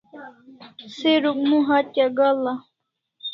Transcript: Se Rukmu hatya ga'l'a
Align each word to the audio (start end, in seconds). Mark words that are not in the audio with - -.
Se 0.97 1.11
Rukmu 1.23 1.57
hatya 1.69 2.05
ga'l'a 2.17 2.53